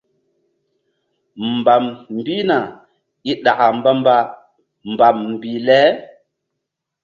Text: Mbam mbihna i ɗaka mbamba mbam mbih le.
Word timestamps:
Mbam 1.55 1.83
mbihna 2.15 2.57
i 3.31 3.33
ɗaka 3.43 3.65
mbamba 3.77 4.15
mbam 4.91 5.15
mbih 5.33 5.59
le. 5.67 5.79